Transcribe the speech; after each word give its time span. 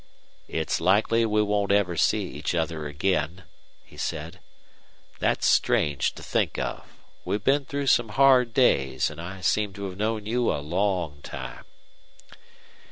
"It's 0.47 0.81
likely 0.81 1.27
we 1.27 1.43
won't 1.43 1.71
ever 1.71 1.95
see 1.95 2.23
each 2.23 2.55
other 2.55 2.87
again," 2.87 3.43
he 3.85 3.97
said. 3.97 4.39
"That's 5.19 5.45
strange 5.45 6.13
to 6.15 6.23
think 6.23 6.57
of. 6.57 6.87
We've 7.23 7.43
been 7.43 7.65
through 7.65 7.85
some 7.85 8.09
hard 8.09 8.51
days, 8.51 9.11
and 9.11 9.21
I 9.21 9.41
seem 9.41 9.73
to 9.73 9.83
have 9.83 9.97
known 9.97 10.25
you 10.25 10.51
a 10.51 10.57
long 10.57 11.21
time." 11.21 11.65